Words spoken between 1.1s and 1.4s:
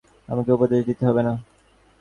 না।